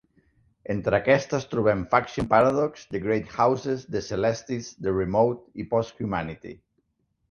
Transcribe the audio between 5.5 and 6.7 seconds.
i "Posthumanity".